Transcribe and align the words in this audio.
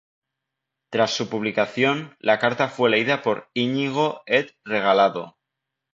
Tras 0.89 1.11
su 1.15 1.29
publicación, 1.29 2.15
la 2.19 2.39
carta 2.39 2.69
fue 2.69 2.89
leída 2.89 3.21
por 3.21 3.51
Iñigo 3.53 4.23
Ed 4.25 4.47
Regalado. 4.65 5.37